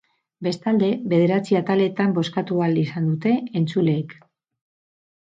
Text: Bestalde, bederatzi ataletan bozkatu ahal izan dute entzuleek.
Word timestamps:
Bestalde, 0.45 0.87
bederatzi 1.09 1.57
ataletan 1.59 2.15
bozkatu 2.15 2.57
ahal 2.63 2.79
izan 2.85 3.11
dute 3.11 3.33
entzuleek. 3.61 4.17